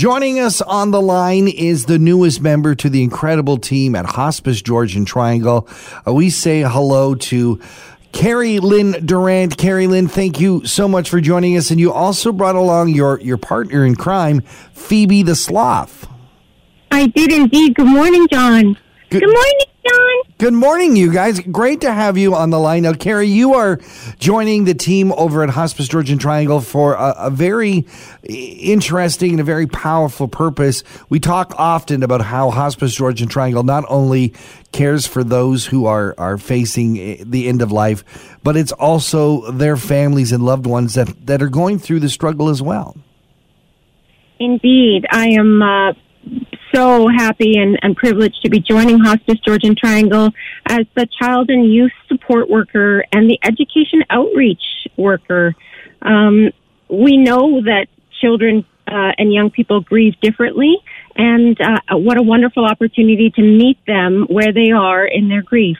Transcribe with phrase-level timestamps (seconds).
[0.00, 4.62] Joining us on the line is the newest member to the incredible team at Hospice
[4.62, 5.68] Georgian Triangle.
[6.08, 7.60] Uh, we say hello to
[8.12, 9.58] Keri-Lyn Durant.
[9.58, 11.70] Keri-Lyn, thank you so much for joining us.
[11.70, 14.40] And you also brought along your, your partner in crime,
[14.72, 16.08] Phoebe the Sloth.
[16.90, 17.74] I did indeed.
[17.74, 18.78] Good morning, John.
[19.10, 20.09] Good, Good morning, John.
[20.40, 21.38] Good morning, you guys.
[21.38, 22.84] Great to have you on the line.
[22.84, 23.78] Now, Keri, you are
[24.18, 27.84] joining the team over at Hospice Georgian Triangle for a, a, very
[28.24, 30.82] interesting and a very powerful purpose.
[31.10, 34.32] We talk often about how Hospice Georgian Triangle not only
[34.72, 39.76] cares for those who are, are facing the end of life, but it's also their
[39.76, 42.96] families and loved ones that, that are going through the struggle as well.
[44.38, 45.04] Indeed.
[45.10, 45.60] I am.
[45.60, 45.92] Uh
[46.72, 50.30] so happy and, and privileged to be joining Hospice Georgian Triangle
[50.66, 54.62] as the child and youth support worker and the education outreach
[54.96, 55.54] worker.
[56.02, 56.50] Um,
[56.88, 57.86] we know that
[58.20, 60.76] children uh, and young people grieve differently,
[61.14, 65.78] and uh, what a wonderful opportunity to meet them where they are in their grief.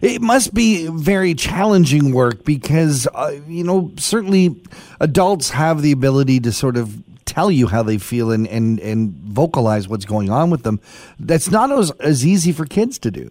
[0.00, 4.60] It must be very challenging work because, uh, you know, certainly
[5.00, 7.02] adults have the ability to sort of
[7.38, 10.80] tell you how they feel and, and, and vocalize what's going on with them.
[11.20, 13.30] That's not as, as easy for kids to do.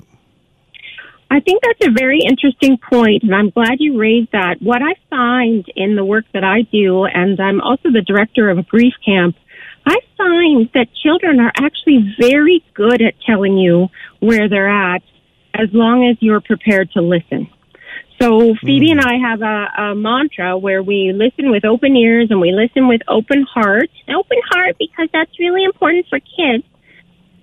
[1.29, 4.61] I think that's a very interesting point, and I'm glad you raised that.
[4.61, 8.57] What I find in the work that I do, and I'm also the director of
[8.57, 9.35] a grief camp,
[9.85, 13.89] I find that children are actually very good at telling you
[14.21, 15.01] where they're at
[15.53, 17.49] as long as you're prepared to listen.
[18.19, 19.05] So Phoebe and mm.
[19.05, 23.01] I have a, a mantra where we listen with open ears and we listen with
[23.07, 23.89] open heart.
[24.09, 26.63] Open heart because that's really important for kids.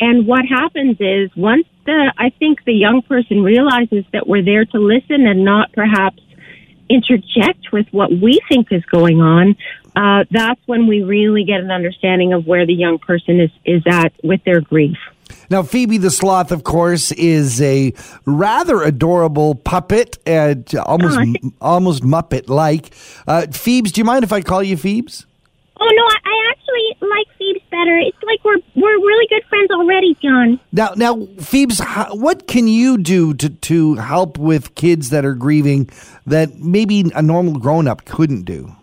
[0.01, 4.65] And what happens is once the, I think the young person realizes that we're there
[4.65, 6.21] to listen and not perhaps
[6.89, 9.57] interject with what we think is going on,
[9.97, 13.83] uh, that's when we really get an understanding of where the young person is, is
[13.87, 14.97] at with their grief.
[15.51, 17.93] Now, Phoebe the Sloth, of course, is a
[18.25, 20.55] rather adorable puppet, uh,
[20.85, 21.53] almost oh.
[21.61, 22.95] almost Muppet like.
[23.27, 25.27] Uh, Phoebes, do you mind if I call you Phoebes?
[25.81, 27.99] Oh no, I, I actually like Phoebes better.
[27.99, 30.61] It's like we're we're really good friends already, John.
[30.73, 31.81] Now, now, Phoebes,
[32.13, 35.91] what can you do to to help with kids that are grieving
[36.27, 38.75] that maybe a normal grown up couldn't do?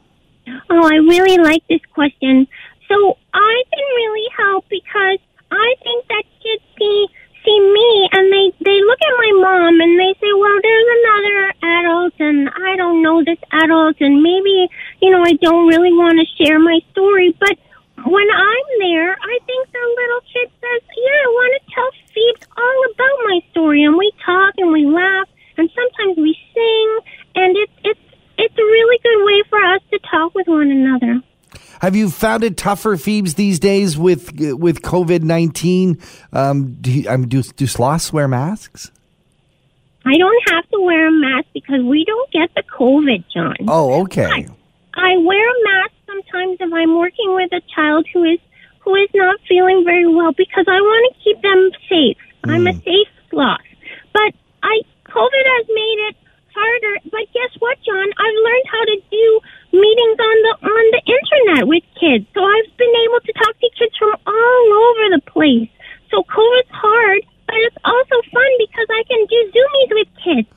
[0.72, 2.48] Oh, I really like this question.
[2.88, 5.20] So I can really help because
[5.52, 7.08] I think that kids see
[7.44, 11.38] see me and they they look at my mom and they say, "Well, there's another
[11.76, 14.70] adult and I don't know this adult and maybe,
[15.02, 17.60] you know, I don't really want to share my story, but
[18.08, 22.48] when I'm there, I think the little kid says, "Yeah, I want to tell Phoebes
[22.56, 25.28] all about my story." And we talk and we laugh
[25.58, 26.88] and sometimes we sing
[27.36, 28.06] and it's it's
[28.42, 31.22] it's a really good way for us to talk with one another.
[31.82, 35.98] Have you found it tougher, Phoebes, these days with with COVID nineteen?
[36.32, 38.92] Um, do, um, do do sloths wear masks?
[40.06, 43.56] I don't have to wear a mask because we don't get the COVID, John.
[43.68, 44.26] Oh, okay.
[44.26, 44.46] I,
[44.94, 48.40] I wear a mask sometimes if I'm working with a child who is
[48.82, 52.18] who is not feeling very well because I want to keep them safe.
[52.46, 52.52] Mm.
[52.54, 52.80] I'm a hmm.
[52.80, 53.58] safe sloth.
[54.14, 56.16] But I COVID has made it
[56.54, 56.96] harder.
[57.10, 58.08] But guess what, John?
[58.18, 59.26] I've learned how to do
[59.74, 62.26] meetings on the on the internet with kids.
[62.34, 65.72] So I've been able to talk to kids from all over the place.
[66.12, 70.50] So COVID's hard, but it's also fun because I can do Zoomies with kids.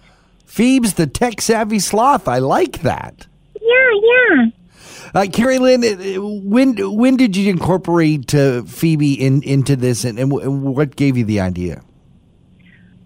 [0.46, 2.28] Phoebes, the tech savvy sloth.
[2.28, 3.26] I like that.
[3.60, 4.46] Yeah, yeah.
[5.14, 10.30] Uh, Keri-Lyn, uh, when when did you incorporate uh, Phoebe in into this, and, and,
[10.30, 11.82] what gave you the idea?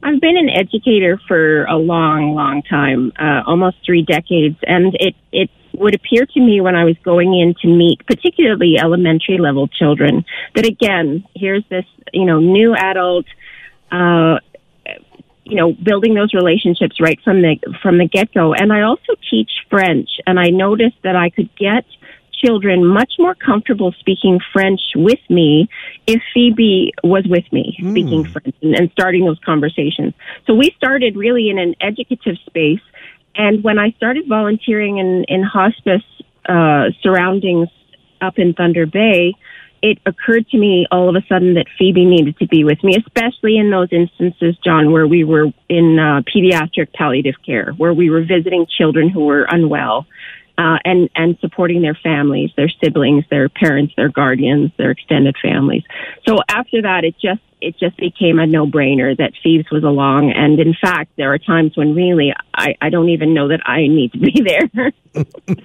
[0.02, 5.16] I've been an educator for a long, long time, uh, almost three decades, and it
[5.32, 9.68] it would appear to me when I was going in to meet particularly elementary level
[9.68, 10.24] children
[10.54, 13.26] that again, here's this, you know, new adult,
[13.90, 14.38] uh,
[15.48, 18.54] you know, building those relationships right from the, from the get go.
[18.54, 21.84] And I also teach French and I noticed that I could get
[22.32, 25.68] children much more comfortable speaking French with me
[26.06, 27.90] if Phoebe was with me mm.
[27.90, 30.14] speaking French and, and starting those conversations.
[30.46, 32.80] So we started really in an educative space
[33.38, 36.02] and when I started volunteering in, in hospice
[36.48, 37.68] uh, surroundings
[38.20, 39.34] up in Thunder Bay,
[39.82, 42.96] it occurred to me all of a sudden that Phoebe needed to be with me,
[42.96, 48.10] especially in those instances, John, where we were in uh, pediatric palliative care, where we
[48.10, 50.06] were visiting children who were unwell.
[50.58, 55.84] Uh, and and supporting their families, their siblings, their parents, their guardians, their extended families.
[56.26, 60.32] So after that, it just it just became a no brainer that Phoebes was along.
[60.32, 63.82] And in fact, there are times when really I, I don't even know that I
[63.82, 64.92] need to be there.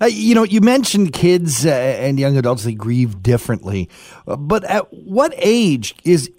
[0.00, 3.88] uh, you know, you mentioned kids uh, and young adults, they grieve differently.
[4.26, 6.30] Uh, but at what age is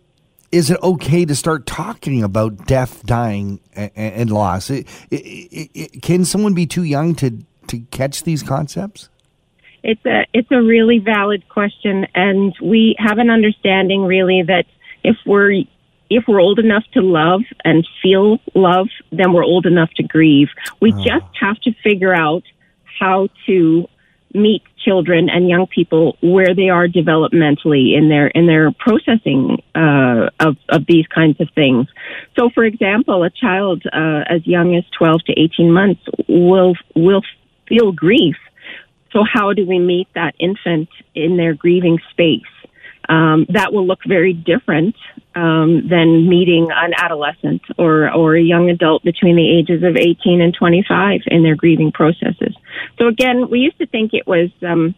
[0.51, 4.69] is it okay to start talking about death, dying, and, and loss?
[4.69, 7.37] It, it, it, can someone be too young to,
[7.69, 9.09] to catch these concepts?
[9.81, 14.65] It's a it's a really valid question, and we have an understanding really that
[15.03, 15.63] if we're
[16.09, 20.49] if we're old enough to love and feel love, then we're old enough to grieve.
[20.81, 21.03] We oh.
[21.03, 22.43] just have to figure out
[22.99, 23.87] how to
[24.33, 30.29] meet children and young people where they are developmentally in their in their processing uh,
[30.39, 31.87] of of these kinds of things.
[32.37, 37.21] So, for example, a child uh, as young as twelve to eighteen months will will
[37.69, 38.35] feel grief.
[39.11, 42.41] So, how do we meet that infant in their grieving space?
[43.09, 44.95] um, that will look very different
[45.33, 50.41] um, than meeting an adolescent or or a young adult between the ages of 18
[50.41, 52.55] and 25 in their grieving processes.
[52.99, 54.93] So again, we used to think it was um,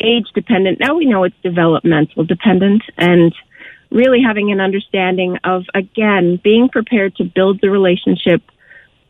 [0.00, 0.78] age dependent.
[0.78, 3.34] Now we know it's developmental dependent and
[3.90, 8.42] really having an understanding of again being prepared to build the relationship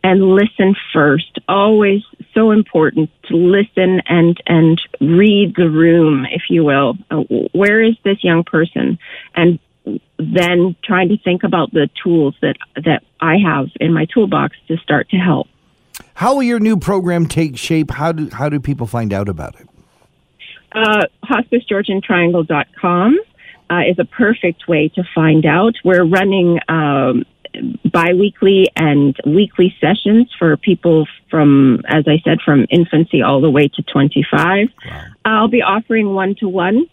[0.03, 1.39] and listen first.
[1.47, 2.01] Always
[2.33, 6.97] so important to listen and and read the room, if you will.
[7.09, 8.97] Uh, where is this young person?
[9.35, 9.59] And
[10.17, 14.77] then trying to think about the tools that that I have in my toolbox to
[14.77, 15.47] start to help.
[16.13, 17.91] How will your new program take shape?
[17.91, 19.67] How do how do people find out about it?
[20.73, 23.19] Uh, HospiceGeorgianTriangle.com
[23.69, 25.75] uh, is a perfect way to find out.
[25.83, 27.25] We're running um,
[27.85, 33.67] biweekly and weekly sessions for people from, as I said, from infancy all the way
[33.67, 34.69] to 25.
[34.85, 35.05] Wow.
[35.25, 36.87] I'll be offering one to one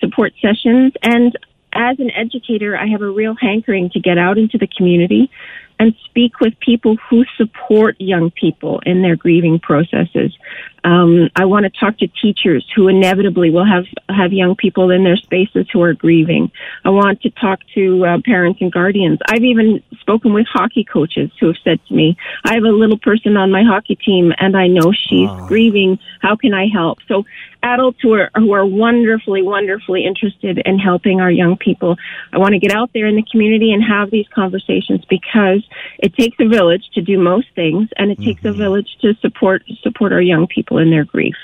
[0.00, 0.92] support sessions.
[1.02, 1.38] And
[1.72, 5.30] as an educator, I have a real hankering to get out into the community
[5.78, 10.36] and speak with people who support young people in their grieving processes.
[10.84, 15.02] Um, I want to talk to teachers who inevitably will have have young people in
[15.02, 16.52] their spaces who are grieving.
[16.84, 19.18] I want to talk to uh, parents and guardians.
[19.26, 22.98] I've even spoken with hockey coaches who have said to me, "I have a little
[22.98, 25.98] person on my hockey team, and I know she's grieving.
[26.20, 27.24] How can I help?" So,
[27.66, 31.96] adults who are who are wonderfully, wonderfully interested in helping our young people.
[32.32, 35.66] I want to get out there in the community and have these conversations because
[35.98, 38.24] it takes a village to do most things, and it mm-hmm.
[38.24, 38.58] takes a mm-hmm.
[38.58, 41.36] village to support support our young people in their grief.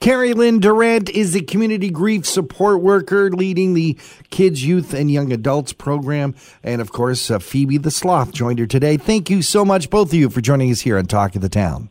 [0.00, 3.98] Keri-Lyn Durant is the community grief support worker leading the
[4.30, 6.36] Kids, Youth, and Young Adults program.
[6.62, 8.96] And of course, uh, Phoebe the Sloth joined her today.
[8.96, 11.48] Thank you so much, both of you, for joining us here on Talk of the
[11.48, 11.88] Town.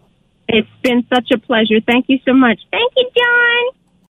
[0.47, 1.81] It's been such a pleasure.
[1.85, 2.59] Thank you so much.
[2.71, 3.76] Thank you, John.